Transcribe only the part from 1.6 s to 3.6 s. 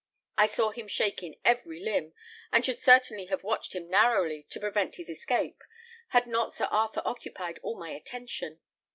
limb, and should certainly have